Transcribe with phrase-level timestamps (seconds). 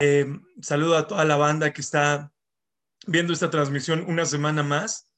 [0.00, 0.26] Eh,
[0.60, 2.32] saludo a toda la banda que está
[3.06, 5.10] viendo esta transmisión una semana más,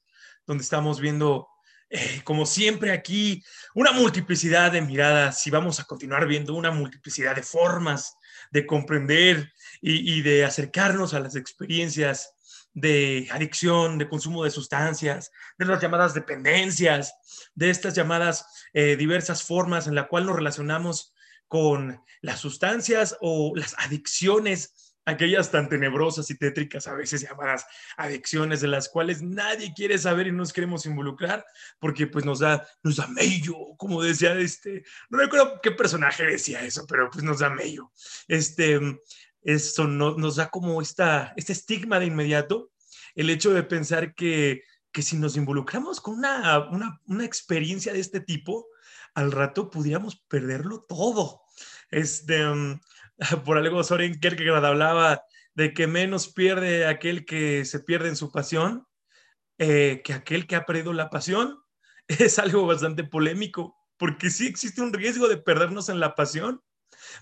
[0.45, 1.47] donde estamos viendo,
[1.89, 3.43] eh, como siempre aquí,
[3.73, 8.15] una multiplicidad de miradas y vamos a continuar viendo una multiplicidad de formas
[8.51, 9.51] de comprender
[9.81, 12.33] y, de acercarnos a las experiencias
[12.73, 17.13] de adicción, de consumo de sustancias, de las llamadas dependencias,
[17.55, 21.13] de estas llamadas eh, diversas formas en la cual nos relacionamos
[21.47, 28.59] con las sustancias o las adicciones, aquellas tan tenebrosas y tétricas a veces llamadas adicciones
[28.59, 31.45] de las cuales nadie quiere saber y nos queremos involucrar
[31.79, 36.61] porque pues nos da, nos da mello, como decía este, no recuerdo qué personaje decía
[36.61, 37.91] eso, pero pues nos da mello.
[38.27, 38.79] Este,
[39.41, 42.71] eso nos da como esta, este estigma de inmediato,
[43.15, 48.01] el hecho de pensar que, que si nos involucramos con una, una, una experiencia de
[48.01, 48.67] este tipo,
[49.17, 51.41] al rato pudiéramos perderlo todo.
[51.89, 52.79] Este, mm,
[53.45, 55.23] por algo Soren Kierkegaard hablaba
[55.55, 58.85] de que menos pierde aquel que se pierde en su pasión
[59.57, 61.59] eh, que aquel que ha perdido la pasión.
[62.07, 66.61] Es algo bastante polémico, porque sí existe un riesgo de perdernos en la pasión,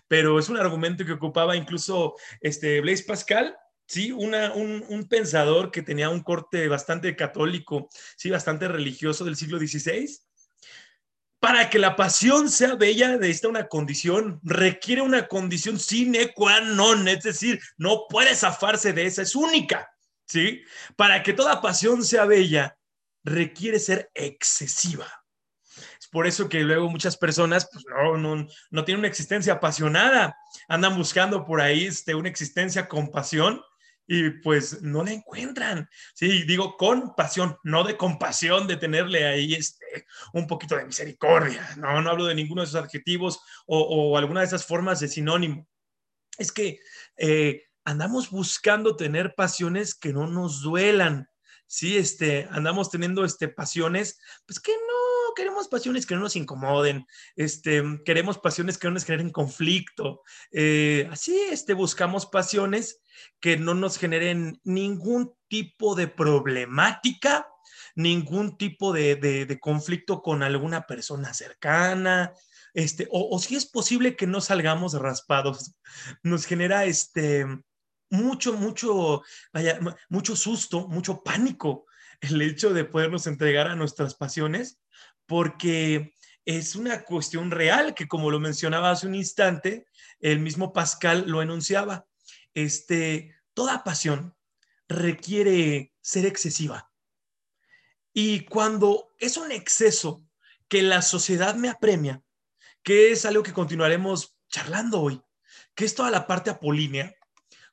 [0.07, 3.55] pero es un argumento que ocupaba incluso este Blaise Pascal,
[3.87, 9.37] sí, una, un, un, pensador que tenía un corte bastante católico, sí, bastante religioso del
[9.37, 10.07] siglo XVI,
[11.45, 17.07] para que la pasión sea bella, necesita una condición, requiere una condición sine qua non,
[17.07, 19.87] es decir, no puede zafarse de esa, es única,
[20.25, 20.63] ¿sí?
[20.95, 22.75] Para que toda pasión sea bella,
[23.23, 25.05] requiere ser excesiva.
[25.99, 30.35] Es por eso que luego muchas personas pues, no, no, no tienen una existencia apasionada,
[30.67, 33.61] andan buscando por ahí este, una existencia con pasión
[34.07, 35.89] y pues no la encuentran.
[36.13, 41.75] Sí, digo con pasión, no de compasión, de tenerle ahí este, un poquito de misericordia.
[41.77, 45.67] No, no hablo de ninguno de esos adjetivos o, alguna de esas formas de sinónimo.
[46.37, 46.79] Es que
[47.17, 51.29] eh, andamos buscando tener pasiones que no nos duelan.
[51.67, 57.05] Sí, este, andamos teniendo este, pasiones, pues que no, queremos pasiones que no nos incomoden,
[57.35, 60.21] este, queremos pasiones que no nos generen conflicto.
[60.51, 63.01] Eh, así, este, buscamos pasiones
[63.39, 67.47] que no nos generen ningún tipo de problemática,
[67.95, 72.33] ningún tipo de, conflicto con alguna persona cercana,
[72.73, 75.75] este, o, si es posible que no salgamos raspados,
[76.23, 77.45] nos genera este,
[78.09, 79.23] mucho, mucho,
[79.53, 79.79] vaya,
[80.09, 81.85] mucho susto, mucho pánico
[82.21, 84.79] el hecho de podernos entregar a nuestras pasiones,
[85.25, 86.13] porque
[86.45, 89.87] es una cuestión real que, como lo mencionaba hace un instante,
[90.19, 92.07] el mismo Pascal lo enunciaba
[92.55, 94.35] este, toda pasión
[94.87, 96.91] requiere ser excesiva.
[98.13, 100.25] Y cuando es un exceso
[100.67, 102.23] que la sociedad me apremia,
[102.81, 105.21] que es algo que continuaremos charlando hoy,
[105.75, 107.13] que es toda la parte apolínea,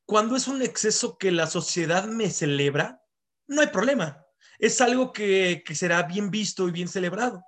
[0.05, 3.03] cuando es un exceso que la sociedad me celebra,
[3.47, 4.22] no hay problema.
[4.63, 7.45] Es algo que, que será bien visto y bien celebrado.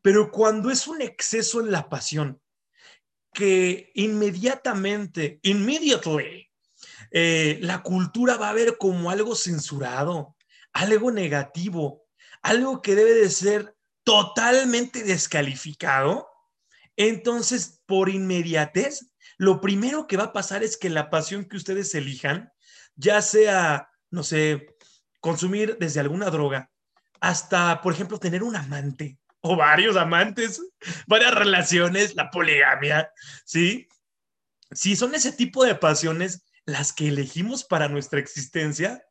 [0.00, 2.40] Pero cuando es un exceso en la pasión,
[3.34, 6.50] que inmediatamente, immediately,
[7.10, 10.34] eh, la cultura va a ver como algo censurado,
[10.72, 12.06] algo negativo,
[12.40, 16.26] algo que debe de ser totalmente descalificado,
[16.96, 21.94] entonces por inmediatez, lo primero que va a pasar es que la pasión que ustedes
[21.94, 22.50] elijan,
[22.94, 24.76] ya sea, no sé,
[25.20, 26.70] consumir desde alguna droga,
[27.20, 30.60] hasta, por ejemplo, tener un amante o varios amantes,
[31.06, 33.10] varias relaciones, la poligamia,
[33.44, 33.88] ¿sí?
[34.70, 39.02] Si son ese tipo de pasiones, las que elegimos para nuestra existencia,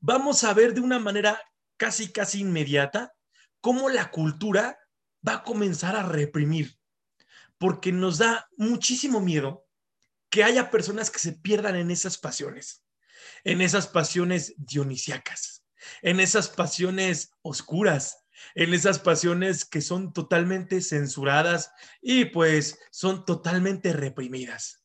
[0.00, 1.40] vamos a ver de una manera
[1.76, 3.12] casi, casi inmediata
[3.60, 4.78] cómo la cultura
[5.26, 6.78] va a comenzar a reprimir,
[7.58, 9.66] porque nos da muchísimo miedo
[10.28, 12.82] que haya personas que se pierdan en esas pasiones,
[13.44, 15.64] en esas pasiones dionisíacas,
[16.02, 21.70] en esas pasiones oscuras, en esas pasiones que son totalmente censuradas
[22.00, 24.82] y pues son totalmente reprimidas.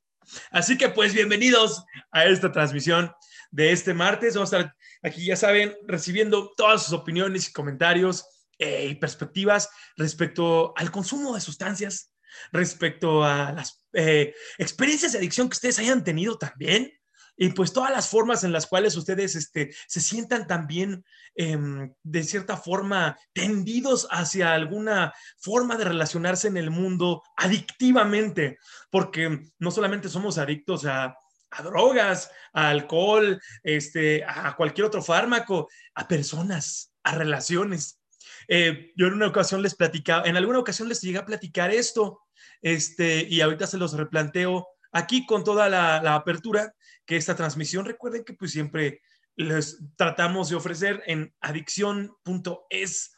[0.51, 3.12] Así que pues bienvenidos a esta transmisión
[3.51, 4.36] de este martes.
[4.36, 8.25] Vamos a estar aquí, ya saben, recibiendo todas sus opiniones y comentarios
[8.59, 12.13] eh, y perspectivas respecto al consumo de sustancias,
[12.51, 16.92] respecto a las eh, experiencias de adicción que ustedes hayan tenido también
[17.38, 21.06] y pues todas las formas en las cuales ustedes este, se sientan también
[21.36, 28.57] em, de cierta forma tendidos hacia alguna forma de relacionarse en el mundo adictivamente,
[28.89, 31.16] porque no solamente somos adictos a,
[31.63, 38.01] drogas, a alcohol, este, a cualquier otro fármaco, a personas, a relaciones.
[38.48, 42.22] Eh, yo en una ocasión les platicaba, en alguna ocasión les llegué a platicar esto,
[42.62, 46.73] este, y ahorita se los replanteo aquí con toda la, apertura
[47.05, 49.01] que esta transmisión, recuerden que pues siempre
[49.35, 53.15] les tratamos de ofrecer en adicción.es.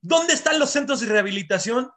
[0.00, 1.90] ¿Dónde están los centros de rehabilitación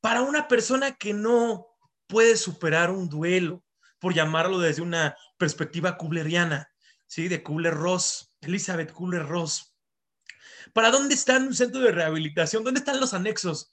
[0.00, 1.66] para una persona que no
[2.06, 3.64] puede superar un duelo,
[3.98, 6.70] por llamarlo desde una perspectiva kubleriana,
[7.06, 7.28] ¿sí?
[7.28, 9.76] De Kubler-Ross, Elizabeth Kubler-Ross.
[10.72, 12.64] ¿Para dónde están un centro de rehabilitación?
[12.64, 13.71] ¿Dónde están los anexos?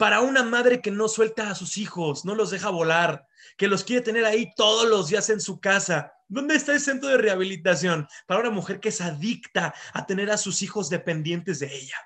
[0.00, 3.26] Para una madre que no suelta a sus hijos, no los deja volar,
[3.58, 6.14] que los quiere tener ahí todos los días en su casa.
[6.26, 8.08] ¿Dónde está el centro de rehabilitación?
[8.26, 11.96] Para una mujer que es adicta a tener a sus hijos dependientes de ella.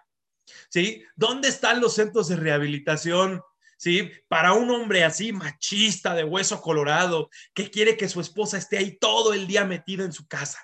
[0.71, 1.05] ¿Sí?
[1.15, 3.41] ¿Dónde están los centros de rehabilitación?
[3.77, 4.11] ¿Sí?
[4.27, 8.99] Para un hombre así, machista, de hueso colorado, que quiere que su esposa esté ahí
[8.99, 10.59] todo el día metida en su casa.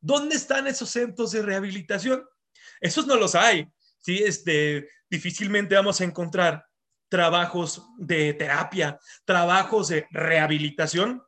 [0.00, 2.24] ¿Dónde están esos centros de rehabilitación?
[2.80, 3.68] Esos no los hay.
[3.98, 4.22] ¿sí?
[4.24, 6.69] Este, difícilmente vamos a encontrar
[7.10, 11.22] trabajos de terapia, trabajos de rehabilitación,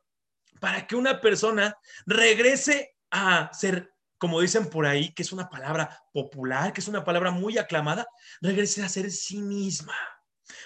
[0.59, 6.01] para que una persona regrese a ser, como dicen por ahí, que es una palabra
[6.13, 8.07] popular, que es una palabra muy aclamada,
[8.41, 9.93] regrese a ser sí misma.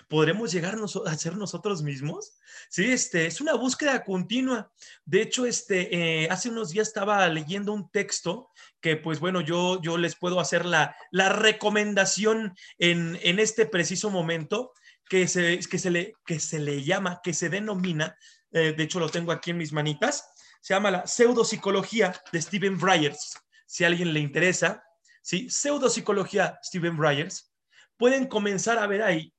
[0.07, 2.37] ¿Podremos llegar a ser nosotros mismos?
[2.69, 4.71] Sí, este, es una búsqueda continua.
[5.05, 9.81] De hecho, este, eh, hace unos días estaba leyendo un texto que, pues bueno, yo,
[9.81, 14.73] yo les puedo hacer la, la recomendación en, en este preciso momento
[15.09, 18.17] que se, que, se le, que se le llama, que se denomina,
[18.51, 20.29] eh, de hecho lo tengo aquí en mis manitas,
[20.61, 23.37] se llama la pseudopsicología de Steven Bryers.
[23.65, 24.83] Si a alguien le interesa,
[25.21, 25.49] ¿sí?
[25.49, 27.53] Pseudopsicología Steven Bryers,
[27.97, 29.33] pueden comenzar a ver ahí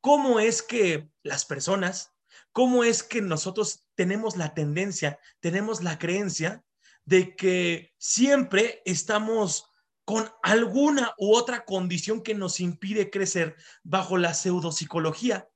[0.00, 2.12] cómo es que las personas,
[2.52, 6.62] cómo es que nosotros tenemos la tendencia, tenemos la creencia
[7.04, 9.73] de que siempre estamos
[10.04, 15.48] con alguna u otra condición que nos impide crecer bajo la pseudopsicología.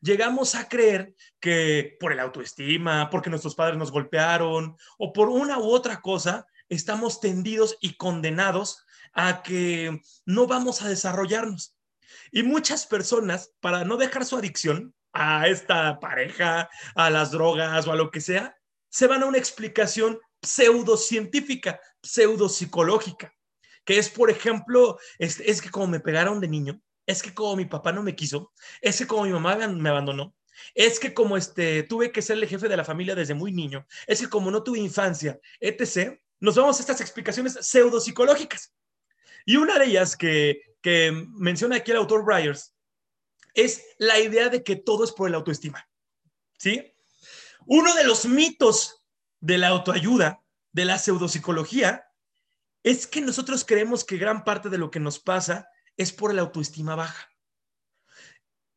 [0.00, 5.58] Llegamos a creer que por el autoestima, porque nuestros padres nos golpearon o por una
[5.58, 11.74] u otra cosa, estamos tendidos y condenados a que no vamos a desarrollarnos.
[12.30, 17.92] Y muchas personas, para no dejar su adicción a esta pareja, a las drogas o
[17.92, 18.56] a lo que sea,
[18.90, 23.32] se van a una explicación pseudocientífica, pseudopsicológica
[23.88, 27.56] que es, por ejemplo, es, es que como me pegaron de niño, es que como
[27.56, 28.52] mi papá no me quiso,
[28.82, 30.36] es que como mi mamá me abandonó,
[30.74, 33.86] es que como este, tuve que ser el jefe de la familia desde muy niño,
[34.06, 38.74] es que como no tuve infancia, etc., nos vamos a estas explicaciones pseudopsicológicas.
[39.46, 42.74] Y una de ellas que, que menciona aquí el autor Bryers
[43.54, 45.88] es la idea de que todo es por el autoestima.
[46.58, 46.94] ¿Sí?
[47.64, 49.02] Uno de los mitos
[49.40, 50.42] de la autoayuda,
[50.72, 52.07] de la pseudopsicología,
[52.90, 55.68] es que nosotros creemos que gran parte de lo que nos pasa
[55.98, 57.28] es por la autoestima baja.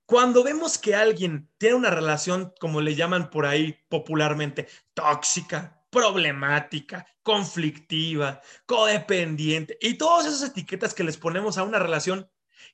[0.05, 7.07] Cuando vemos que alguien tiene una relación, como le llaman por ahí popularmente, tóxica, problemática,
[7.23, 12.29] conflictiva, codependiente y todas esas etiquetas que les ponemos a una relación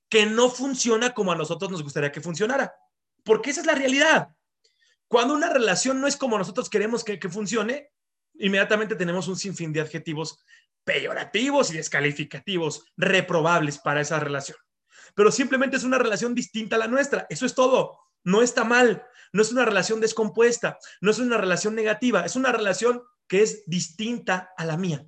[0.10, 2.74] que no funciona como a nosotros nos gustaría que funcionara.
[3.24, 4.36] Porque esa es la realidad.
[5.08, 7.92] Cuando una relación no es como nosotros queremos que, que funcione,
[8.40, 10.40] inmediatamente tenemos un sinfín de adjetivos
[10.88, 14.58] peyorativos y descalificativos, reprobables para esa relación.
[15.14, 17.28] Pero simplemente es una relación distinta a la nuestra.
[17.30, 18.00] Eso es todo.
[18.24, 19.06] No está mal.
[19.34, 20.80] No es una relación descompuesta.
[21.02, 22.26] No es una relación negativa.
[22.26, 25.06] Es una relación que es distinta a la mía.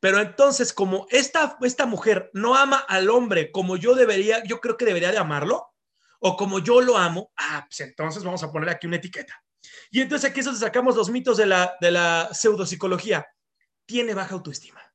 [0.00, 4.78] Pero entonces, como esta, esta mujer no ama al hombre como yo debería, yo creo
[4.78, 5.74] que debería de amarlo,
[6.20, 9.34] o como yo lo amo, ah, pues entonces vamos a poner aquí una etiqueta.
[9.90, 13.26] Y entonces aquí es donde sacamos los mitos de la, de la pseudopsicología.
[13.84, 14.85] Tiene baja autoestima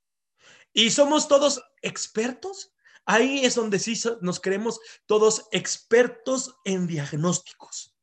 [0.73, 2.73] y somos todos expertos.
[3.05, 7.95] Ahí es donde sí nos creemos todos expertos en diagnósticos.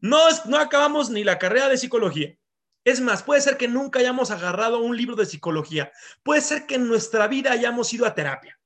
[0.00, 2.38] No, no acabamos ni la carrera de psicología.
[2.84, 5.92] Es más, puede ser que nunca hayamos agarrado un libro de psicología.
[6.22, 8.58] Puede ser que en nuestra vida hayamos ido a terapia.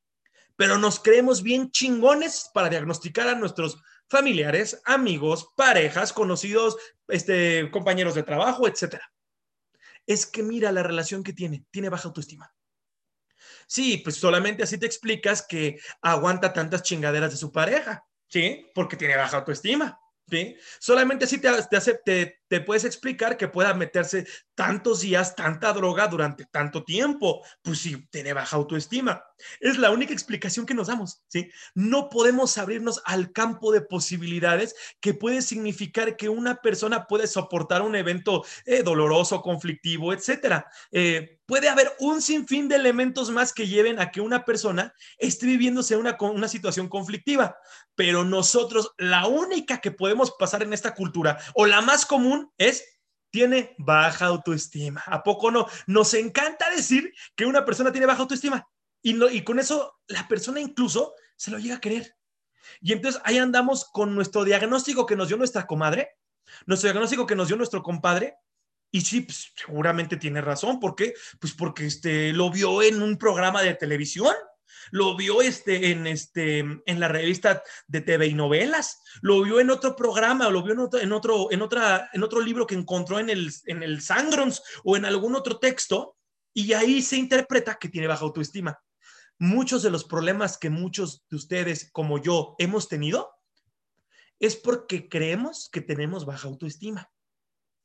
[0.57, 6.77] Pero nos creemos bien chingones para diagnosticar a nuestros familiares, amigos, parejas, conocidos,
[7.09, 8.97] este, compañeros de trabajo, etc.
[10.07, 11.65] Es que mira la relación que tiene.
[11.71, 12.55] Tiene baja autoestima.
[13.73, 18.67] Sí, pues solamente así te explicas que aguanta tantas chingaderas de su pareja, ¿sí?
[18.75, 19.99] Porque tiene baja autoestima.
[20.29, 20.57] ¿Sí?
[20.79, 21.51] Solamente así te,
[22.05, 27.43] te, te, puedes explicar que pueda meterse tantos días, tanta droga durante tanto tiempo.
[27.63, 29.25] Pues sí, tiene baja autoestima.
[29.61, 31.51] Es la única explicación que nos damos, ¿sí?
[31.75, 37.83] No podemos abrirnos al campo de posibilidades que puede significar que una persona puede soportar
[37.83, 40.67] un evento eh, doloroso, conflictivo, etcétera.
[40.91, 45.47] Eh, puede haber un sinfín de elementos más que lleven a que una persona esté
[45.47, 47.57] viviéndose una, una situación conflictiva.
[47.95, 52.85] Pero nosotros, la única que podemos pasar en esta cultura, o la más común, es
[53.31, 55.03] tiene baja autoestima.
[55.07, 55.67] ¿A poco no?
[55.87, 58.69] Nos encanta decir que una persona tiene baja autoestima
[59.03, 62.17] y, no, y con eso la persona incluso se lo llega a creer.
[62.81, 66.11] Y entonces ahí andamos con nuestro diagnóstico que nos dio nuestra comadre,
[66.67, 68.37] nuestro diagnóstico que nos dio nuestro compadre.
[68.91, 70.79] Y sí, pues, seguramente tiene razón.
[70.79, 71.15] ¿Por qué?
[71.41, 74.35] Pues porque este, lo vio en un programa de televisión
[74.91, 79.71] lo vio este, en, este, en la revista de TV y novelas, lo vio en
[79.71, 83.19] otro programa, lo vio en otro, en otro, en otra, en otro libro que encontró
[83.19, 86.17] en el, en el Sangrons o en algún otro texto,
[86.55, 88.79] y ahí se interpreta que tiene baja autoestima.
[89.43, 93.33] Muchos de los problemas que muchos de ustedes, como yo, hemos tenido,
[94.39, 97.11] es porque creemos que tenemos baja autoestima.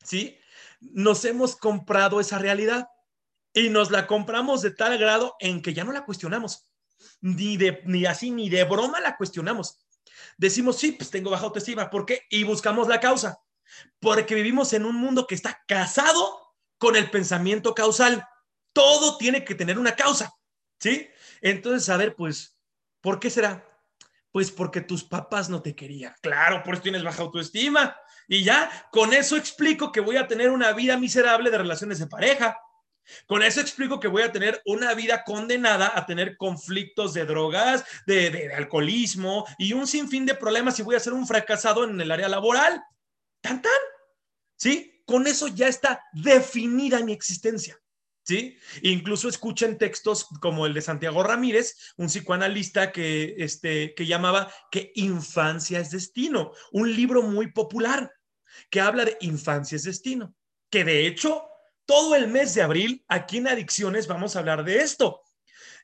[0.04, 0.38] ¿Sí?
[0.82, 2.88] Nos hemos comprado esa realidad
[3.54, 6.70] y nos la compramos de tal grado en que ya no la cuestionamos
[7.22, 9.84] ni, de, ni así, ni de broma la cuestionamos.
[10.38, 11.90] Decimos, sí, pues tengo baja autoestima.
[11.90, 12.22] ¿Por qué?
[12.30, 13.42] Y buscamos la causa.
[14.00, 18.24] Porque vivimos en un mundo que está casado con el pensamiento causal.
[18.74, 20.36] Todo tiene que tener una causa.
[20.80, 21.08] ¿Sí?
[21.42, 22.58] Entonces, a ver, pues,
[23.02, 23.64] ¿por qué será?
[24.32, 26.14] Pues porque tus papás no te querían.
[26.22, 27.98] Claro, por eso tienes baja autoestima.
[28.28, 32.08] Y ya, con eso explico que voy a tener una vida miserable de relaciones de
[32.08, 32.58] pareja.
[33.26, 37.86] Con eso explico que voy a tener una vida condenada a tener conflictos de drogas,
[38.06, 42.12] de, alcoholismo y un sinfín de problemas y voy a ser un fracasado en el
[42.12, 42.84] área laboral.
[43.42, 43.72] Tan, tan.
[44.56, 45.04] ¿Sí?
[45.06, 47.80] Con eso ya está definida mi existencia.
[48.28, 48.58] ¿Sí?
[48.82, 54.92] Incluso escuchen textos como el de Santiago Ramírez, un psicoanalista que, este, que llamaba que
[54.96, 58.12] infancia es destino, un libro muy popular
[58.70, 60.36] que habla de infancia es destino,
[60.70, 61.48] que de hecho
[61.86, 65.22] todo el mes de abril, aquí en Adicciones, vamos a hablar de esto.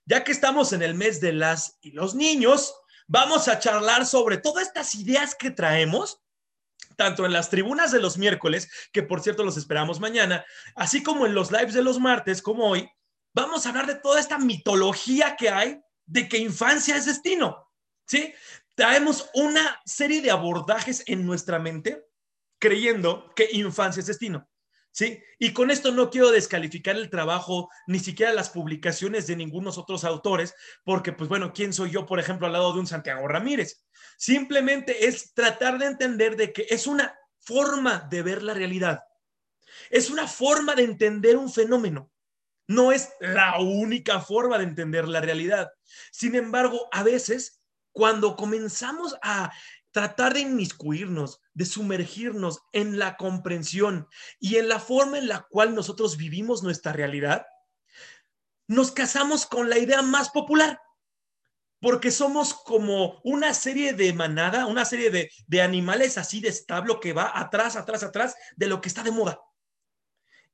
[0.05, 2.75] Ya que estamos en el mes de las y los niños,
[3.07, 6.23] vamos a charlar sobre todas estas ideas que traemos,
[6.95, 10.45] tanto en las tribunas de los miércoles, que por cierto los esperamos mañana,
[10.75, 12.89] así como en los lives de los martes, como hoy,
[13.33, 17.69] vamos a hablar de toda esta mitología que hay de que infancia es destino.
[18.05, 18.33] ¿Sí?
[18.75, 22.05] Traemos una serie de abordajes en nuestra mente
[22.59, 24.50] creyendo que infancia es destino.
[24.93, 25.21] ¿Sí?
[25.39, 30.05] Y con esto no quiero descalificar el trabajo, ni siquiera las publicaciones de ningunos otros
[30.05, 33.83] autores, porque pues bueno, ¿quién soy yo, por ejemplo, al lado de un Santiago Ramírez?
[34.17, 39.01] Simplemente es tratar de entender de que es una forma de ver la realidad,
[39.89, 42.09] es una forma de entender un fenómeno.
[42.65, 45.69] No es la única forma de entender la realidad.
[46.12, 49.51] Sin embargo, a veces, cuando comenzamos a
[49.93, 54.09] tratar de inmiscuirnos, de sumergirnos en la comprensión
[54.39, 57.45] y en la forma en la cual nosotros vivimos nuestra realidad,
[58.67, 60.81] nos casamos con la idea más popular,
[61.79, 67.00] porque somos como una serie de manada, una serie de, de animales así de establo
[67.00, 69.39] que va atrás, atrás, atrás de lo que está de moda.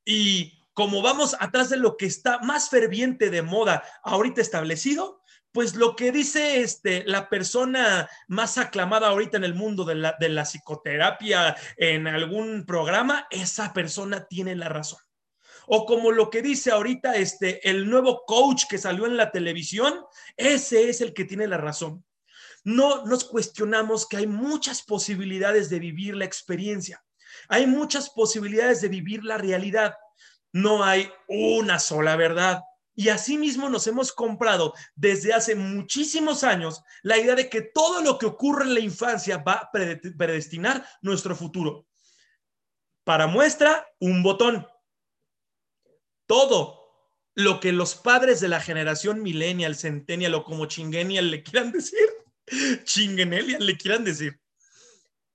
[0.03, 5.18] Y como vamos atrás de lo que está más ferviente de moda ahorita establecido,
[5.51, 10.15] pues lo que dice este, la persona más aclamada ahorita en el mundo de la,
[10.19, 14.99] de la psicoterapia en algún programa, esa persona tiene la razón.
[15.67, 20.03] O como lo que dice ahorita este, el nuevo coach que salió en la televisión,
[20.35, 22.03] ese es el que tiene la razón.
[22.63, 27.03] No nos cuestionamos que hay muchas posibilidades de vivir la experiencia.
[27.47, 29.95] Hay muchas posibilidades de vivir la realidad.
[30.51, 32.61] No hay una sola verdad.
[32.99, 38.17] Y asimismo nos hemos comprado desde hace muchísimos años la idea de que todo lo
[38.17, 41.87] que ocurre en la infancia va a predestinar nuestro futuro.
[43.05, 44.67] Para muestra, un botón.
[46.25, 46.91] Todo
[47.35, 52.09] lo que los padres de la generación millennial, centennial o como chingennial le quieran decir,
[52.83, 54.41] chingenelial le quieran decir,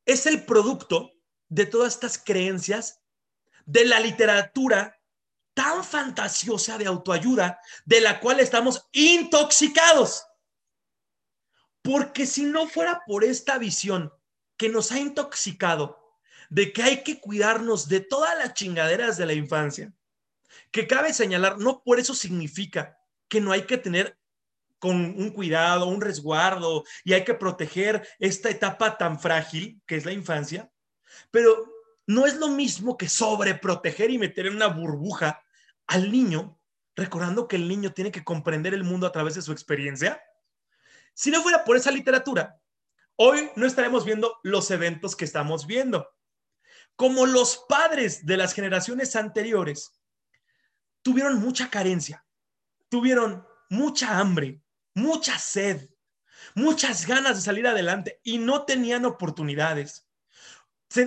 [0.04, 1.12] es el producto
[1.48, 3.00] de todas estas creencias
[3.64, 4.93] de la literatura
[5.54, 10.26] tan fantasiosa de autoayuda de la cual estamos intoxicados.
[11.80, 14.12] Porque si no fuera por esta visión
[14.56, 16.18] que nos ha intoxicado
[16.50, 19.92] de que hay que cuidarnos de todas las chingaderas de la infancia,
[20.70, 24.18] que cabe señalar, no por eso significa que no hay que tener
[24.78, 30.04] con un cuidado, un resguardo y hay que proteger esta etapa tan frágil que es
[30.04, 30.70] la infancia,
[31.30, 31.72] pero
[32.06, 35.43] no es lo mismo que sobreproteger y meter en una burbuja
[35.86, 36.60] al niño,
[36.96, 40.22] recordando que el niño tiene que comprender el mundo a través de su experiencia.
[41.14, 42.60] Si no fuera por esa literatura,
[43.16, 46.08] hoy no estaremos viendo los eventos que estamos viendo.
[46.96, 50.00] Como los padres de las generaciones anteriores
[51.02, 52.24] tuvieron mucha carencia,
[52.88, 54.62] tuvieron mucha hambre,
[54.94, 55.90] mucha sed,
[56.54, 60.04] muchas ganas de salir adelante y no tenían oportunidades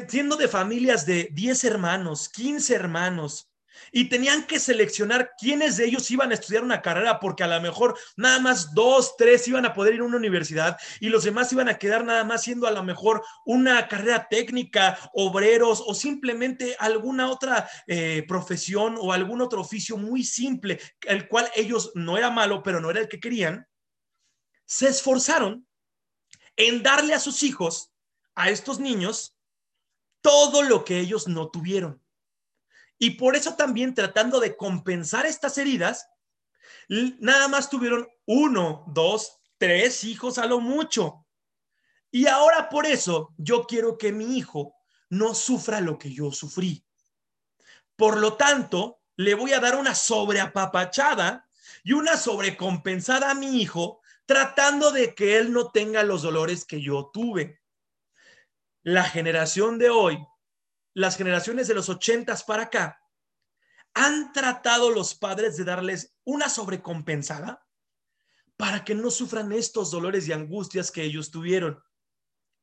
[0.07, 3.49] siendo de familias de 10 hermanos, 15 hermanos,
[3.91, 7.61] y tenían que seleccionar quiénes de ellos iban a estudiar una carrera, porque a lo
[7.61, 11.51] mejor nada más dos, tres iban a poder ir a una universidad y los demás
[11.53, 16.75] iban a quedar nada más siendo a lo mejor una carrera técnica, obreros o simplemente
[16.79, 22.29] alguna otra eh, profesión o algún otro oficio muy simple, el cual ellos no era
[22.29, 23.67] malo, pero no era el que querían,
[24.65, 25.65] se esforzaron
[26.55, 27.91] en darle a sus hijos,
[28.35, 29.37] a estos niños,
[30.21, 32.03] todo lo que ellos no tuvieron.
[32.99, 36.07] Y por eso también tratando de compensar estas heridas,
[36.87, 41.25] nada más tuvieron uno, dos, tres hijos a lo mucho.
[42.11, 44.73] Y ahora por eso yo quiero que mi hijo
[45.09, 46.83] no sufra lo que yo sufrí.
[47.95, 51.49] Por lo tanto, le voy a dar una sobreapapachada
[51.83, 56.81] y una sobrecompensada a mi hijo, tratando de que él no tenga los dolores que
[56.81, 57.61] yo tuve.
[58.83, 60.19] La generación de hoy
[60.97, 62.99] las generaciones de los ochentas para acá,
[63.93, 67.63] han tratado los padres de darles una sobrecompensada
[68.55, 71.83] para que no sufran estos dolores y angustias que ellos tuvieron.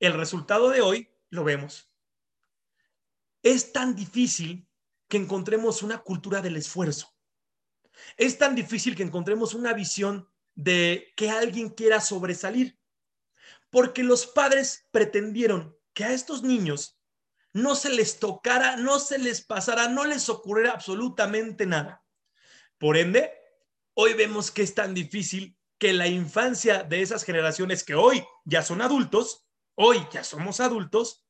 [0.01, 1.93] El resultado de hoy lo vemos.
[3.41, 4.69] Es tan difícil
[5.07, 7.15] que encontremos una cultura del esfuerzo.
[8.17, 12.81] Es tan difícil que encontremos una visión de que alguien quiera sobresalir,
[13.71, 16.94] porque los padres pretendieron que a estos niños
[17.55, 22.05] no se les tocara, no se les pasara, no les ocurriera absolutamente nada.
[22.79, 23.33] Por ende,
[23.95, 28.63] hoy vemos que es tan difícil que la infancia de esas generaciones que hoy ya
[28.63, 29.47] son adultos,
[29.77, 31.25] hoy ya somos adultos,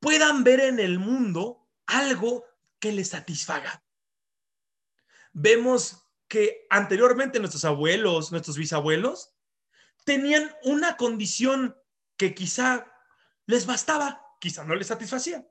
[0.00, 2.44] puedan ver en el mundo algo
[2.78, 3.84] que les satisfaga.
[5.34, 9.34] Vemos que anteriormente nuestros abuelos, nuestros bisabuelos,
[10.04, 11.76] tenían una condición
[12.16, 12.90] que quizá
[13.44, 15.46] les bastaba, quizá no les satisfacía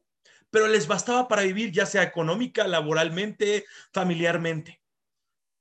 [0.56, 4.82] pero les bastaba para vivir ya sea económica, laboralmente, familiarmente.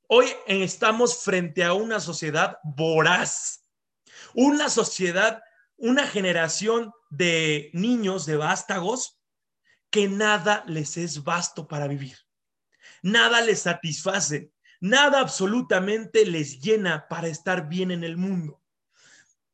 [0.07, 3.69] Hoy estamos frente a una sociedad voraz,
[4.35, 5.43] una sociedad,
[5.77, 9.21] una generación de niños, de vástagos,
[9.91, 12.17] que nada les es vasto para vivir.
[13.03, 18.63] Nada les satisface, nada absolutamente les llena para estar bien en el mundo.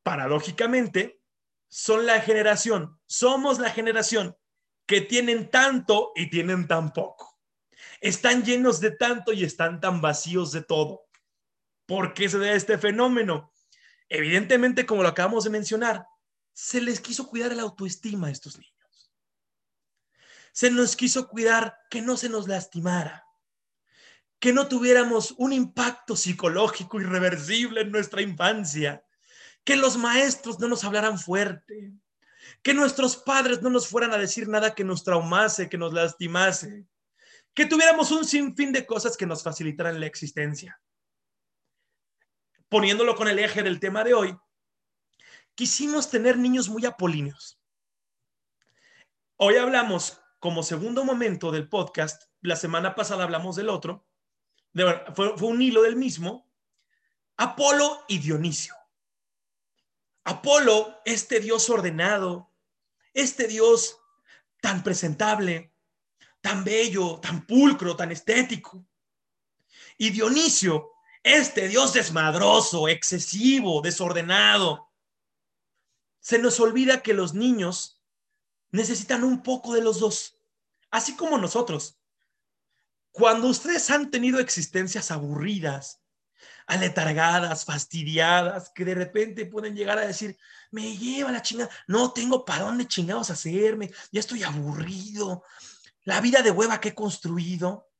[0.03, 1.19] Paradójicamente,
[1.67, 4.37] son la generación, somos la generación
[4.91, 7.39] que tienen tanto y tienen tan poco.
[8.01, 11.05] Están llenos de tanto y están tan vacíos de todo.
[11.85, 13.53] ¿Por qué se da este fenómeno?
[14.09, 16.05] Evidentemente, como lo acabamos de mencionar,
[16.51, 19.13] se les quiso cuidar la autoestima a estos niños.
[20.51, 23.25] Se nos quiso cuidar que no se nos lastimara,
[24.39, 29.05] que no tuviéramos un impacto psicológico irreversible en nuestra infancia,
[29.63, 31.93] que los maestros no nos hablaran fuerte,
[32.61, 36.85] que nuestros padres no nos fueran a decir nada que nos traumase, que nos lastimase,
[37.53, 40.81] que tuviéramos un sinfín de cosas que nos facilitaran la existencia.
[42.69, 44.37] Poniéndolo con el eje del tema de hoy,
[45.55, 47.59] quisimos tener niños muy apolíneos.
[49.37, 54.07] Hoy hablamos como segundo momento del podcast, la semana pasada hablamos del otro,
[54.73, 56.49] fue, fue un hilo del mismo,
[57.37, 58.80] Apolo y Dionisio.
[60.23, 62.51] Apolo, este dios ordenado,
[63.13, 63.99] este Dios
[64.61, 65.73] tan presentable,
[66.41, 68.85] tan bello, tan pulcro, tan estético.
[69.97, 70.91] Y Dionisio,
[71.23, 74.91] este Dios desmadroso, excesivo, desordenado.
[76.19, 78.01] Se nos olvida que los niños
[78.71, 80.39] necesitan un poco de los dos,
[80.89, 81.97] así como nosotros.
[83.11, 86.00] Cuando ustedes han tenido existencias aburridas,
[86.71, 90.37] aletargadas, fastidiadas, que de repente pueden llegar a decir,
[90.71, 95.43] me lleva la chingada, no tengo para dónde chingados hacerme, ya estoy aburrido,
[96.05, 97.91] la vida de hueva que he construido.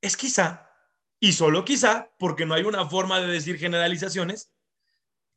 [0.00, 0.70] Es quizá,
[1.20, 4.50] y solo quizá, porque no hay una forma de decir generalizaciones,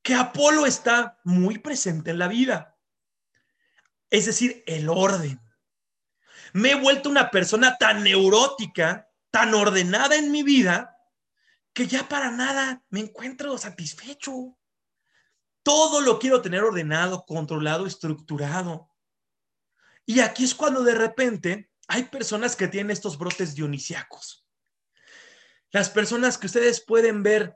[0.01, 2.77] que Apolo está muy presente en la vida.
[4.09, 5.41] Es decir, el orden.
[6.53, 10.98] Me he vuelto una persona tan neurótica, tan ordenada en mi vida,
[11.79, 14.57] que ya para nada me encuentro satisfecho.
[15.63, 18.91] Todo lo quiero tener ordenado, controlado, estructurado.
[20.05, 24.45] Y aquí es cuando de repente hay personas que tienen estos brotes dionisiacos.
[25.71, 27.55] Las personas que ustedes pueden ver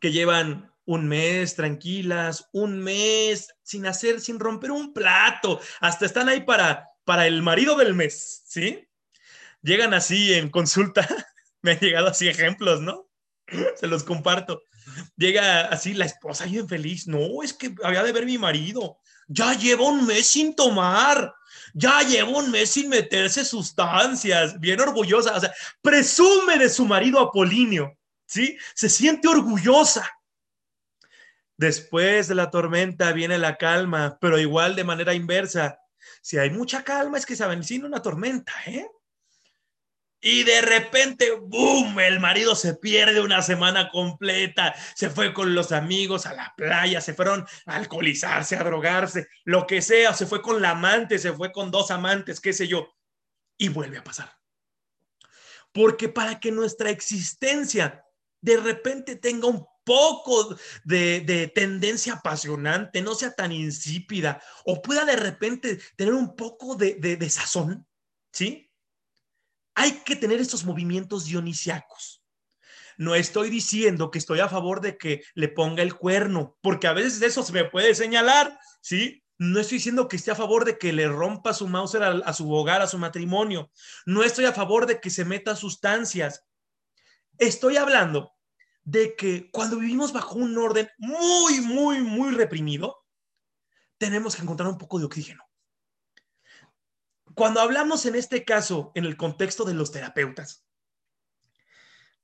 [0.00, 6.28] que llevan un mes tranquilas, un mes sin hacer, sin romper un plato, hasta están
[6.28, 8.88] ahí para, para el marido del mes, ¿sí?
[9.62, 11.06] Llegan así en consulta,
[11.62, 13.07] me han llegado así ejemplos, ¿no?
[13.76, 14.62] Se los comparto.
[15.16, 17.06] Llega así la esposa bien feliz.
[17.06, 18.98] No, es que había de ver mi marido.
[19.28, 21.34] ya lleva un mes sin tomar,
[21.74, 27.20] ya lleva un mes sin meterse sustancias, bien orgullosa, o sea, presume de su marido
[27.20, 27.94] Apolinio,
[28.26, 28.56] ¿sí?
[28.74, 30.10] Se siente orgullosa.
[31.58, 35.78] Después de la tormenta viene la calma, pero igual de manera inversa.
[36.22, 38.88] Si hay mucha calma es que se avecina una tormenta, ¿eh?
[40.20, 42.00] Y de repente, ¡boom!
[42.00, 44.74] El marido se pierde una semana completa.
[44.96, 49.66] Se fue con los amigos a la playa, se fueron a alcoholizarse, a drogarse, lo
[49.66, 50.12] que sea.
[50.14, 52.88] Se fue con la amante, se fue con dos amantes, qué sé yo.
[53.56, 54.32] Y vuelve a pasar.
[55.72, 58.04] Porque para que nuestra existencia
[58.40, 65.16] de repente tenga un poco de, tendencia apasionante, no sea tan insípida, o pueda de
[65.16, 67.86] repente tener un poco de, de sazón,
[68.32, 68.67] ¿sí?
[69.78, 72.20] Hay que tener estos movimientos dionisiacos.
[72.96, 76.92] No estoy diciendo que estoy a favor de que le ponga el cuerno, porque a
[76.92, 79.22] veces eso se me puede señalar, ¿sí?
[79.38, 82.52] No estoy diciendo que esté a favor de que le rompa su Mauser a, su
[82.52, 83.70] hogar, a su matrimonio.
[84.04, 86.44] No estoy a favor de que se meta sustancias.
[87.38, 88.32] Estoy hablando
[88.82, 93.06] de que cuando vivimos bajo un orden muy, muy, muy reprimido,
[93.96, 95.47] tenemos que encontrar un poco de oxígeno.
[97.38, 100.66] Cuando hablamos en este caso, en el contexto de los terapeutas,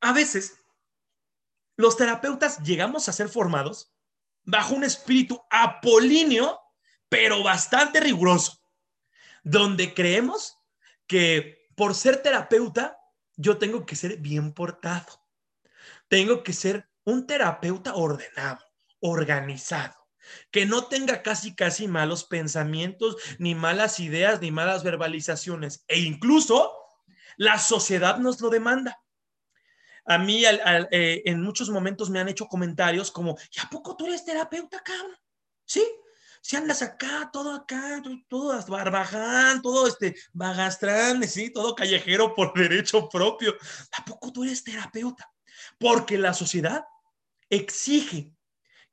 [0.01, 0.59] a veces
[1.77, 3.95] los terapeutas llegamos a ser formados
[4.43, 6.61] bajo un espíritu apolíneo,
[7.09, 8.61] pero bastante riguroso,
[9.45, 10.59] donde creemos
[11.07, 12.99] que por ser terapeuta
[13.37, 15.25] yo tengo que ser bien portado,
[16.09, 18.65] tengo que ser un terapeuta ordenado,
[18.99, 20.04] organizado
[20.51, 25.85] que no tenga casi, casi malos pensamientos, ni malas ideas, ni malas verbalizaciones.
[25.89, 26.73] E incluso
[27.37, 29.01] la sociedad nos lo demanda.
[30.07, 34.07] A mí eh, en muchos momentos me han hecho comentarios como, ¿y a poco tú
[34.07, 35.17] eres terapeuta, cabrón?
[35.65, 35.83] ¿Sí?
[36.43, 43.09] Si andas acá, todo acá, todo barbaján, todo este bagastrán, sí, todo callejero por derecho
[43.09, 43.57] propio.
[43.99, 45.33] ¿A poco tú eres terapeuta?
[45.79, 46.85] Porque la sociedad
[47.49, 48.31] exige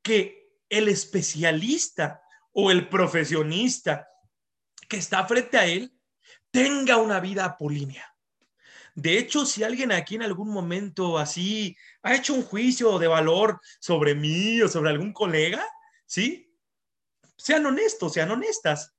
[0.01, 0.40] que
[0.71, 4.07] el especialista o el profesionista
[4.89, 5.93] que está frente a él
[6.49, 8.07] tenga una vida apolínea.
[8.95, 13.60] De hecho, si alguien aquí en algún momento así ha hecho un juicio de valor
[13.79, 15.65] sobre mí o sobre algún colega,
[16.05, 16.53] ¿sí?
[17.38, 18.93] Sean honestos, sean honestas.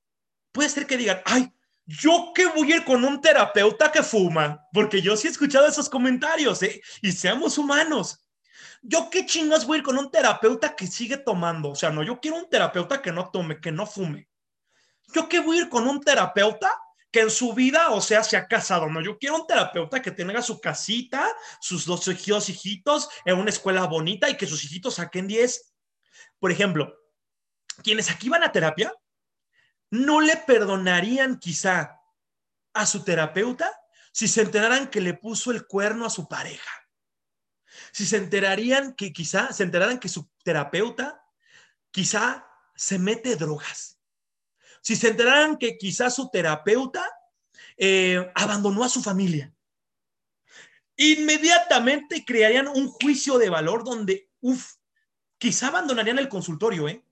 [0.51, 1.51] Puede ser que digan, ay,
[1.85, 5.67] yo que voy a ir con un terapeuta que fuma, porque yo sí he escuchado
[5.67, 6.81] esos comentarios, ¿eh?
[7.01, 8.22] Y seamos humanos.
[8.85, 11.69] Yo qué chingas voy a ir con un terapeuta que sigue tomando.
[11.69, 14.27] O sea, no, yo quiero un terapeuta que no tome, que no fume.
[15.13, 16.69] Yo qué voy a ir con un terapeuta
[17.09, 18.89] que en su vida, o sea, se ha casado.
[18.89, 21.25] No, yo quiero un terapeuta que tenga su casita,
[21.61, 25.73] sus dos hijitos, hijitos, en una escuela bonita y que sus hijitos saquen 10.
[26.37, 26.93] Por ejemplo,
[27.83, 28.93] quienes aquí van a terapia,
[29.91, 32.01] no le perdonarían quizá
[32.73, 33.71] a su terapeuta
[34.11, 36.82] si se enteraran que le puso el cuerno a su pareja
[37.93, 41.23] si se enterarían que quizá, se enteraran que su terapeuta
[41.91, 43.99] quizá se mete drogas,
[44.81, 47.07] si se enteraran que quizá su terapeuta
[47.77, 49.53] eh, abandonó a su familia,
[50.97, 54.73] inmediatamente crearían un juicio de valor donde, uff,
[55.37, 57.02] quizá abandonarían el consultorio, ¿eh?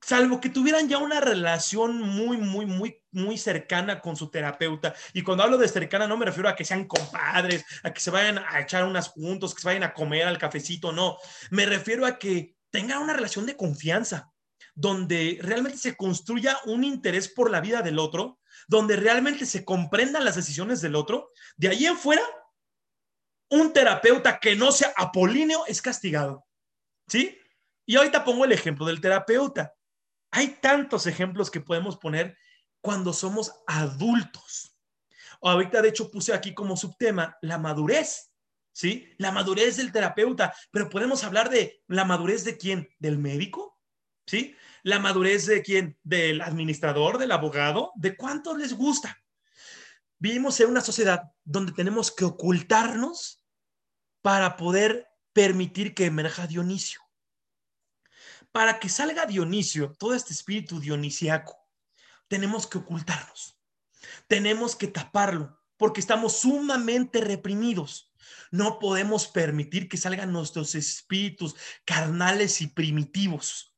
[0.00, 4.94] Salvo que tuvieran ya una relación muy, muy, muy, muy cercana con su terapeuta.
[5.12, 8.10] Y cuando hablo de cercana no me refiero a que sean compadres, a que se
[8.10, 11.18] vayan a echar unas puntos, que se vayan a comer al cafecito, no.
[11.50, 14.32] Me refiero a que tengan una relación de confianza,
[14.74, 20.24] donde realmente se construya un interés por la vida del otro, donde realmente se comprendan
[20.24, 21.30] las decisiones del otro.
[21.56, 22.22] De ahí en fuera,
[23.50, 26.46] un terapeuta que no sea apolíneo es castigado.
[27.08, 27.38] ¿Sí?
[27.86, 29.75] Y ahorita pongo el ejemplo del terapeuta.
[30.30, 32.36] Hay tantos ejemplos que podemos poner
[32.80, 34.76] cuando somos adultos.
[35.42, 38.32] Ahorita, de hecho, puse aquí como subtema la madurez,
[38.72, 39.12] ¿sí?
[39.18, 42.88] La madurez del terapeuta, pero podemos hablar de la madurez de quién?
[42.98, 43.78] ¿Del médico?
[44.26, 44.56] ¿Sí?
[44.82, 45.98] La madurez de quién?
[46.02, 47.92] ¿Del administrador, del abogado?
[47.96, 49.16] ¿De cuántos les gusta?
[50.18, 53.44] Vivimos en una sociedad donde tenemos que ocultarnos
[54.22, 57.05] para poder permitir que emerja Dionisio
[58.56, 61.58] para que salga Dionisio, todo este espíritu dionisiaco,
[62.26, 63.60] tenemos que ocultarnos,
[64.28, 68.14] tenemos que taparlo, porque estamos sumamente reprimidos.
[68.50, 73.76] No podemos permitir que salgan nuestros espíritus carnales y primitivos.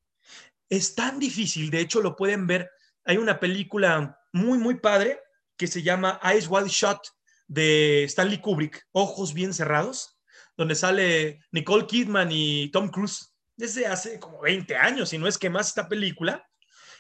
[0.69, 2.71] Es tan difícil, de hecho lo pueden ver,
[3.05, 5.19] hay una película muy, muy padre
[5.57, 7.01] que se llama Eyes Wide Shut
[7.49, 10.21] de Stanley Kubrick, Ojos Bien Cerrados,
[10.57, 15.37] donde sale Nicole Kidman y Tom Cruise desde hace como 20 años, si no es
[15.37, 16.49] que más esta película,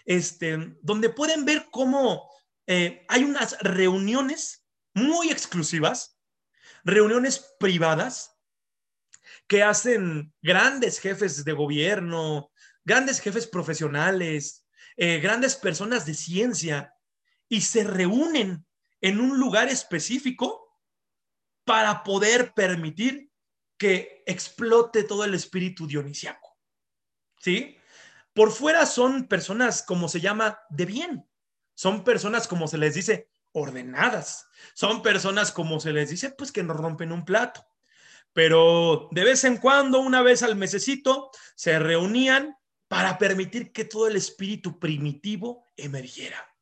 [0.04, 2.28] este, donde pueden ver cómo
[2.66, 6.18] eh, hay unas reuniones muy exclusivas,
[6.82, 8.36] reuniones privadas,
[9.46, 12.50] que hacen grandes jefes de gobierno,
[12.84, 14.66] grandes jefes profesionales,
[14.96, 16.92] eh, grandes personas de ciencia,
[17.48, 18.66] y se reúnen
[19.00, 20.68] en un lugar específico
[21.64, 23.30] para poder permitir
[23.78, 26.47] que explote todo el espíritu dionisiaco.
[27.38, 27.76] ¿Sí?
[28.32, 31.28] Por fuera son personas, como se llama, de bien.
[31.74, 34.48] Son personas, como se les dice, ordenadas.
[34.74, 37.66] Son personas, como se les dice, pues que no rompen un plato.
[38.32, 44.06] Pero de vez en cuando, una vez al mesecito, se reunían para permitir que todo
[44.06, 46.54] el espíritu primitivo emergiera.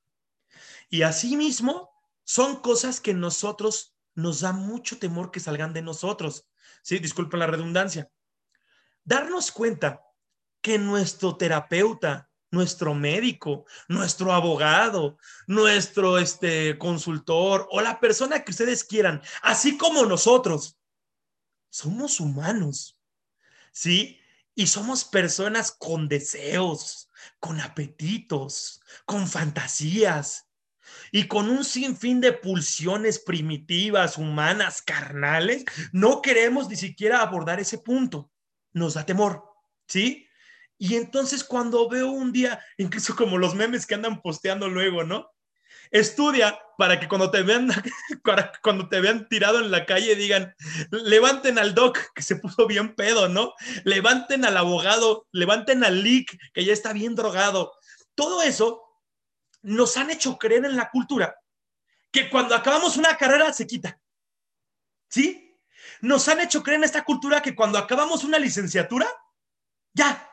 [0.89, 1.91] Y asimismo,
[2.25, 6.49] son cosas que nosotros nos da mucho temor que salgan de nosotros.
[6.83, 8.11] Sí, disculpen la redundancia.
[9.05, 10.06] Darnos cuenta
[10.67, 18.83] que nuestro terapeuta, nuestro médico, nuestro abogado, nuestro este, consultor o la persona que ustedes
[18.83, 20.77] quieran, así como nosotros,
[21.71, 22.99] somos humanos,
[23.71, 24.19] ¿sí?
[24.57, 30.49] Y somos personas con deseos, con apetitos, con fantasías
[31.13, 35.65] y con un sinfín de pulsiones primitivas, humanas, carnales.
[35.93, 38.33] No queremos ni siquiera abordar ese punto.
[38.73, 39.45] Nos da temor,
[39.87, 40.26] ¿sí?
[40.79, 45.31] Y entonces cuando veo un día, incluso como los memes que andan posteando luego, ¿no?
[45.91, 47.69] Estudia para que cuando te vean,
[48.63, 50.55] cuando te vean tirado en la calle digan,
[50.91, 53.55] levanten al doc que se puso bien pedo, ¿no?
[53.85, 57.73] Levanten al abogado, levanten al leak que ya está bien drogado.
[58.15, 58.83] Todo eso
[59.63, 61.37] nos han hecho creer en la cultura
[62.11, 64.01] que cuando acabamos una carrera se quita.
[65.09, 65.61] ¿Sí?
[66.01, 69.07] Nos han hecho creer en esta cultura que cuando acabamos una licenciatura,
[69.93, 70.26] ya,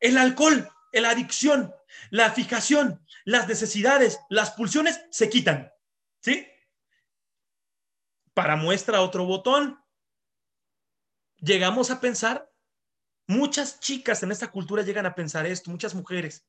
[0.00, 1.74] el alcohol, la adicción,
[2.10, 5.72] la fijación, las necesidades, las pulsiones se quitan.
[6.20, 6.46] ¿Sí?
[8.34, 9.82] Para muestra otro botón.
[11.38, 12.50] Llegamos a pensar,
[13.26, 16.46] muchas chicas en esta cultura llegan a pensar esto, muchas mujeres,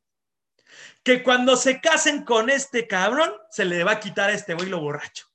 [1.03, 4.81] que cuando se casen con este cabrón, se le va a quitar a este lo
[4.81, 5.27] borracho.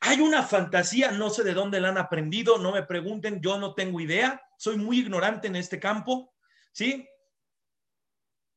[0.00, 3.74] Hay una fantasía, no sé de dónde la han aprendido, no me pregunten, yo no
[3.74, 6.32] tengo idea, soy muy ignorante en este campo,
[6.78, 7.08] ¿sí?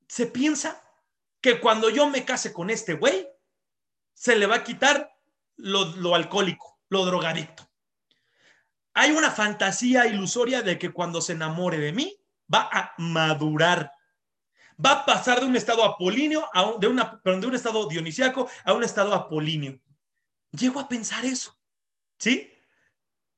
[0.08, 0.80] Se piensa
[1.42, 3.28] que cuando yo me case con este güey,
[4.14, 5.12] se le va a quitar
[5.56, 7.68] lo, alcohólico, lo drogadicto.
[8.94, 12.16] Hay una fantasía ilusoria de que cuando se enamore de mí,
[12.54, 13.92] va a madurar.
[14.84, 18.48] Va a pasar de un estado apolíneo a un, de, una, de un estado dionisiaco
[18.64, 19.80] a un estado apolíneo.
[20.52, 21.58] Llego a pensar eso,
[22.20, 22.54] ¿sí?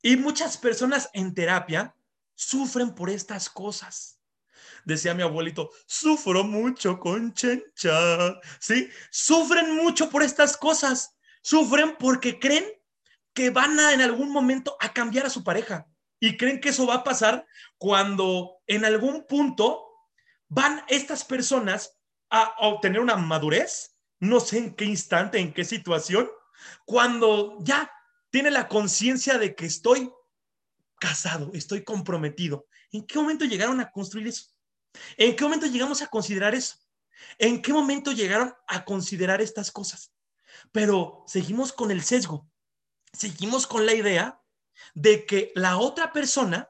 [0.02, 1.96] Y muchas personas en terapia
[2.36, 4.19] sufren por estas cosas
[4.86, 8.89] decía mi abuelito, sufro mucho con chencha, ¿sí?
[9.12, 12.65] Sufren mucho por estas cosas, sufren porque creen
[13.34, 15.88] que van a en algún momento a cambiar a su pareja
[16.19, 17.46] y creen que eso va a pasar
[17.78, 19.84] cuando en algún punto
[20.48, 26.30] van estas personas a obtener una madurez, no sé en qué instante, en qué situación,
[26.86, 27.91] cuando ya
[28.30, 30.12] tiene la conciencia de que estoy
[31.00, 32.67] casado, estoy comprometido.
[32.91, 34.53] ¿En qué momento llegaron a construir eso?
[35.17, 36.77] ¿En qué momento llegamos a considerar eso?
[37.38, 40.13] ¿En qué momento llegaron a considerar estas cosas?
[40.71, 42.49] Pero seguimos con el sesgo,
[43.12, 44.41] seguimos con la idea
[44.93, 46.69] de que la otra persona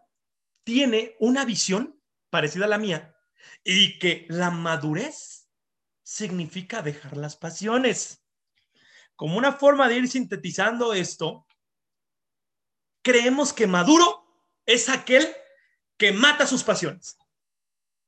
[0.64, 3.16] tiene una visión parecida a la mía
[3.64, 5.50] y que la madurez
[6.04, 8.24] significa dejar las pasiones.
[9.16, 11.46] Como una forma de ir sintetizando esto,
[13.02, 14.26] creemos que maduro
[14.66, 15.34] es aquel
[15.98, 17.18] que mata sus pasiones.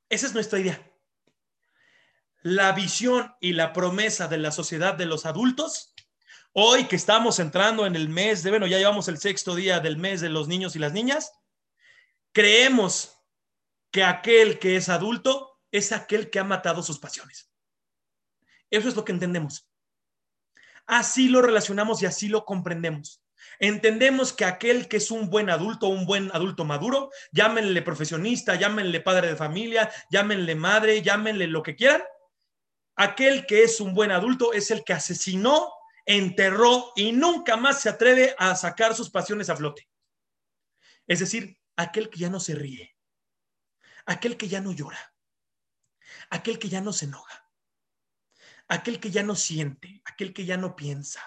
[0.08, 0.80] Esa es nuestra idea.
[2.42, 5.94] La visión y la promesa de la sociedad de los adultos,
[6.52, 9.96] hoy que estamos entrando en el mes de, bueno, ya llevamos el sexto día del
[9.96, 11.32] mes de los niños y las niñas,
[12.32, 13.16] creemos
[13.90, 17.50] que aquel que es adulto es aquel que ha matado sus pasiones.
[18.70, 19.68] Eso es lo que entendemos.
[20.86, 23.25] Así lo relacionamos y así lo comprendemos.
[23.58, 29.00] Entendemos que aquel que es un buen adulto, un buen adulto maduro, llámenle profesionista, llámenle
[29.00, 32.02] padre de familia, llámenle madre, llámenle lo que quieran,
[32.96, 35.72] aquel que es un buen adulto es el que asesinó,
[36.04, 39.88] enterró y nunca más se atreve a sacar sus pasiones a flote.
[41.06, 42.96] Es decir, aquel que ya no se ríe,
[44.06, 45.14] aquel que ya no llora,
[46.30, 47.50] aquel que ya no se enoja,
[48.68, 51.22] aquel que ya no siente, aquel que ya no piensa,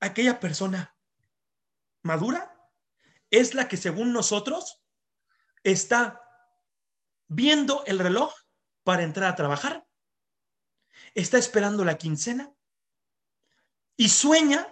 [0.00, 0.97] aquella persona
[2.02, 2.54] madura
[3.30, 4.82] es la que según nosotros
[5.62, 6.22] está
[7.26, 8.32] viendo el reloj
[8.84, 9.88] para entrar a trabajar
[11.14, 12.52] está esperando la quincena
[13.96, 14.68] y sueña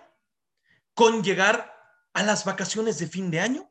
[0.94, 1.74] con llegar
[2.14, 3.70] a las vacaciones de fin de año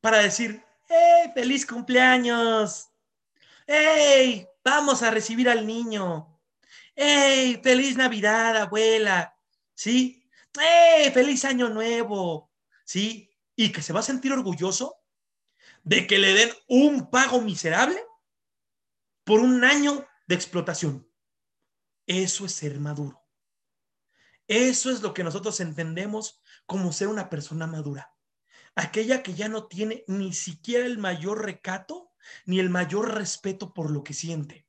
[0.00, 2.90] para decir, ¡Hey, feliz cumpleaños!
[3.66, 6.40] ¡Hey, vamos a recibir al niño!
[6.94, 9.36] ¡Hey, feliz Navidad, abuela!
[9.74, 10.28] ¿Sí?
[10.58, 12.50] ¡Hey, feliz año nuevo!
[12.84, 13.30] ¿Sí?
[13.56, 14.96] Y que se va a sentir orgulloso
[15.82, 18.02] de que le den un pago miserable
[19.24, 21.08] por un año de explotación.
[22.06, 23.22] Eso es ser maduro.
[24.46, 28.14] Eso es lo que nosotros entendemos como ser una persona madura.
[28.74, 32.12] Aquella que ya no tiene ni siquiera el mayor recato
[32.46, 34.66] ni el mayor respeto por lo que siente.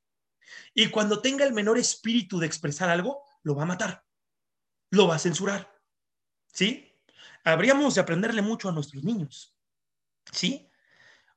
[0.74, 4.04] Y cuando tenga el menor espíritu de expresar algo, lo va a matar,
[4.90, 5.74] lo va a censurar.
[6.52, 6.95] ¿Sí?
[7.46, 9.54] Habríamos de aprenderle mucho a nuestros niños.
[10.32, 10.68] ¿Sí?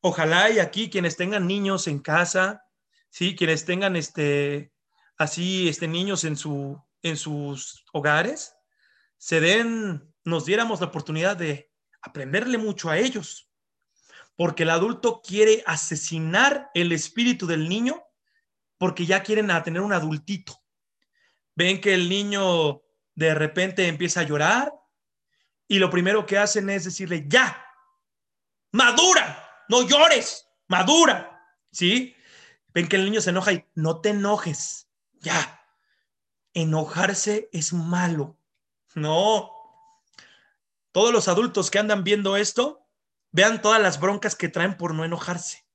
[0.01, 2.65] Ojalá y aquí quienes tengan niños en casa,
[3.09, 3.35] ¿sí?
[3.35, 4.73] Quienes tengan este,
[5.17, 8.55] así, este, niños en, su, en sus hogares,
[9.17, 13.51] se den, nos diéramos la oportunidad de aprenderle mucho a ellos,
[14.35, 18.03] porque el adulto quiere asesinar el espíritu del niño
[18.79, 20.59] porque ya quieren tener un adultito.
[21.53, 22.81] Ven que el niño
[23.13, 24.78] de repente empieza a llorar
[25.69, 27.63] y lo primero que hacen es decirle, ya,
[28.71, 32.15] madura, no llores, madura, ¿sí?
[32.73, 34.89] Ven que el niño se enoja y no te enojes,
[35.21, 35.63] ya.
[36.55, 38.35] Enojarse es malo.
[38.95, 39.51] No.
[40.91, 42.87] Todos los adultos que andan viendo esto,
[43.31, 45.67] vean todas las broncas que traen por no enojarse.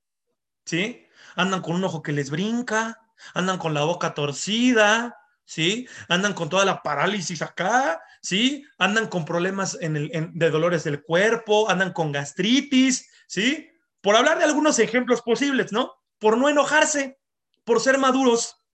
[0.64, 1.06] ¿Sí?
[1.36, 5.88] Andan con un ojo que les brinca, andan con la boca torcida, ¿sí?
[6.08, 8.64] Andan con toda la parálisis acá, ¿sí?
[8.78, 13.70] Andan con problemas en el, de dolores del cuerpo, andan con gastritis, ¿sí?
[14.00, 15.92] Por hablar de algunos ejemplos posibles, ¿no?
[16.24, 17.20] por no enojarse,
[17.64, 18.64] por ser maduros,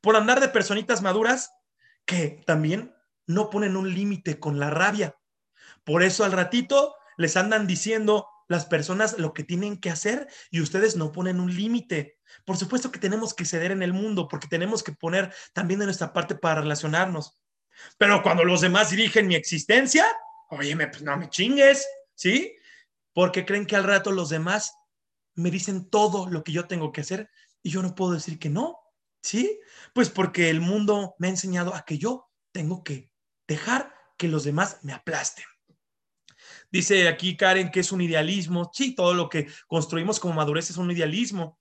[0.00, 1.52] por andar de personitas maduras
[2.04, 2.92] que también
[3.24, 5.16] no ponen un límite con la rabia.
[5.84, 10.60] Por eso al ratito les andan diciendo las personas lo que tienen que hacer y
[10.60, 12.17] ustedes no ponen un límite.
[12.44, 15.86] Por supuesto que tenemos que ceder en el mundo porque tenemos que poner también de
[15.86, 17.40] nuestra parte para relacionarnos.
[17.96, 20.06] Pero cuando los demás dirigen mi existencia,
[20.50, 22.56] oye, pues no me chingues, ¿sí?
[23.12, 24.74] Porque creen que al rato los demás
[25.34, 27.30] me dicen todo lo que yo tengo que hacer
[27.62, 28.78] y yo no puedo decir que no,
[29.22, 29.60] ¿sí?
[29.94, 33.12] Pues porque el mundo me ha enseñado a que yo tengo que
[33.46, 35.44] dejar que los demás me aplasten.
[36.70, 38.70] Dice aquí Karen que es un idealismo.
[38.72, 41.58] Sí, todo lo que construimos como madurez es un idealismo.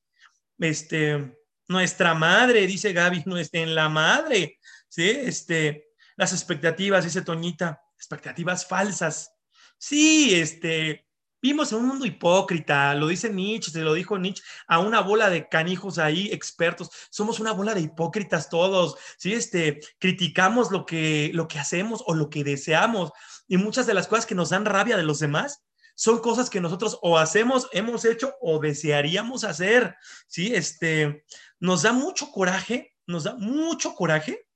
[0.59, 4.59] Este, nuestra madre, dice Gaby, no esté en la madre.
[4.87, 9.31] Sí, este, las expectativas, dice Toñita, expectativas falsas.
[9.77, 11.07] Sí, este,
[11.39, 15.29] Vimos en un mundo hipócrita, lo dice Nietzsche, se lo dijo Nietzsche, a una bola
[15.29, 16.89] de canijos ahí, expertos.
[17.11, 19.33] Somos una bola de hipócritas todos, ¿sí?
[19.33, 23.11] Este, criticamos lo que, lo que hacemos o lo que deseamos.
[23.47, 25.63] Y muchas de las cosas que nos dan rabia de los demás
[25.97, 29.95] son cosas que nosotros o hacemos, hemos hecho o desearíamos hacer,
[30.27, 30.53] ¿sí?
[30.53, 31.25] Este,
[31.59, 34.47] nos da mucho coraje, nos da mucho coraje.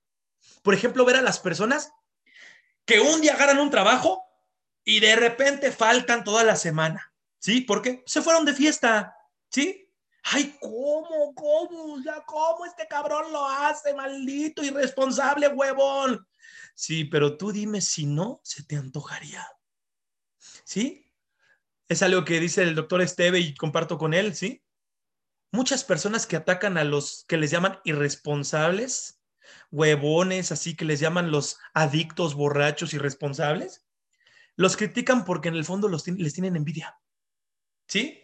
[0.61, 1.91] Por ejemplo, ver a las personas
[2.85, 4.23] que un día ganan un trabajo
[4.83, 7.61] y de repente faltan toda la semana, ¿sí?
[7.61, 9.17] Porque se fueron de fiesta,
[9.49, 9.91] ¿sí?
[10.21, 11.33] Ay, ¿cómo?
[11.33, 12.03] ¿Cómo?
[12.05, 13.95] Ya, ¿cómo este cabrón lo hace?
[13.95, 16.27] Maldito, irresponsable, huevón.
[16.75, 19.43] Sí, pero tú dime si no, se te antojaría.
[20.63, 21.10] ¿Sí?
[21.91, 24.63] Es algo que dice el doctor Esteve y comparto con él, ¿sí?
[25.51, 29.19] Muchas personas que atacan a los que les llaman irresponsables,
[29.71, 33.85] huevones, así que les llaman los adictos, borrachos, irresponsables,
[34.55, 36.97] los critican porque en el fondo los, les tienen envidia.
[37.89, 38.23] ¿Sí?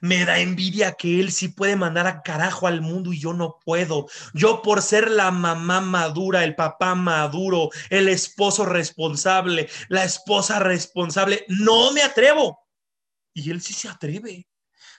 [0.00, 3.58] Me da envidia que él sí puede mandar a carajo al mundo y yo no
[3.64, 4.06] puedo.
[4.34, 11.44] Yo por ser la mamá madura, el papá maduro, el esposo responsable, la esposa responsable,
[11.48, 12.63] no me atrevo.
[13.34, 14.48] Y él sí se atreve.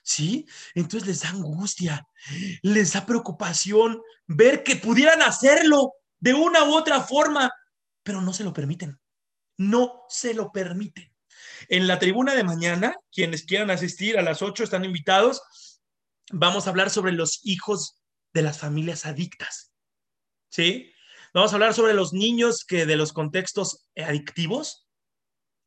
[0.03, 0.47] ¿Sí?
[0.75, 2.07] Entonces les da angustia,
[2.61, 7.51] les da preocupación ver que pudieran hacerlo de una u otra forma,
[8.03, 8.99] pero no se lo permiten
[9.57, 11.13] no se lo permite.
[11.69, 15.41] En la tribuna de mañana, quienes quieran asistir a las 8 están invitados.
[16.31, 18.01] Vamos a hablar sobre los hijos
[18.33, 19.73] de las familias adictas.
[20.49, 20.91] ¿Sí?
[21.33, 24.87] Vamos a hablar sobre los niños que de los contextos adictivos.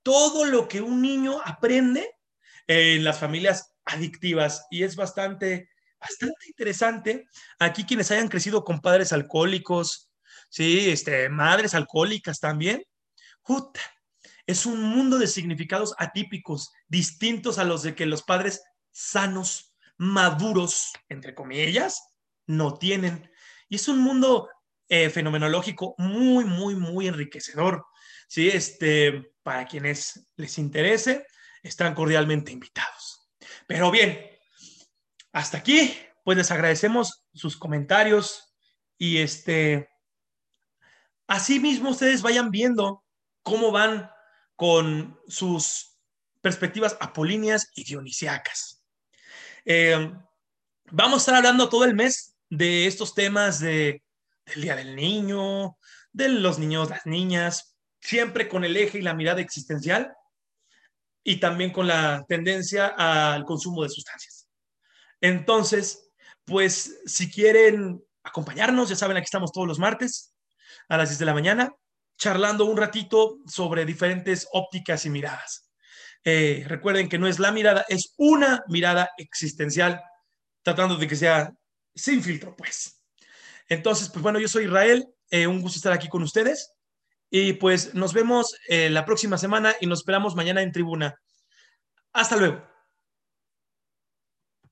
[0.02, 2.14] Todo lo que un niño aprende
[2.68, 5.68] en las familias adictivas y es bastante
[6.00, 7.26] bastante interesante.
[7.58, 10.10] Aquí quienes hayan crecido con padres alcohólicos,
[10.48, 12.84] sí, este, madres alcohólicas también,
[14.46, 20.92] es un mundo de significados atípicos, distintos a los de que los padres sanos, maduros,
[21.08, 22.02] entre comillas,
[22.46, 23.30] no tienen.
[23.68, 24.48] Y es un mundo
[24.88, 27.86] eh, fenomenológico muy, muy, muy enriquecedor.
[28.28, 28.48] ¿sí?
[28.48, 31.26] Este, para quienes les interese,
[31.68, 33.28] están cordialmente invitados.
[33.66, 34.18] Pero bien,
[35.32, 38.54] hasta aquí, pues les agradecemos sus comentarios
[38.96, 39.88] y este,
[41.60, 43.04] mismo ustedes vayan viendo
[43.42, 44.10] cómo van
[44.56, 45.98] con sus
[46.40, 48.82] perspectivas apolíneas y dionisiacas.
[49.64, 50.12] Eh,
[50.90, 54.02] vamos a estar hablando todo el mes de estos temas de,
[54.46, 55.76] del Día del Niño,
[56.12, 60.14] de los niños, las niñas, siempre con el eje y la mirada existencial
[61.22, 64.48] y también con la tendencia al consumo de sustancias.
[65.20, 66.10] Entonces,
[66.44, 70.34] pues si quieren acompañarnos, ya saben, aquí estamos todos los martes
[70.88, 71.74] a las 10 de la mañana,
[72.16, 75.70] charlando un ratito sobre diferentes ópticas y miradas.
[76.24, 80.02] Eh, recuerden que no es la mirada, es una mirada existencial,
[80.62, 81.52] tratando de que sea
[81.94, 83.02] sin filtro, pues.
[83.68, 86.72] Entonces, pues bueno, yo soy Israel, eh, un gusto estar aquí con ustedes.
[87.30, 91.14] Y pues nos vemos eh, la próxima semana y nos esperamos mañana en tribuna.
[92.12, 92.77] Hasta luego.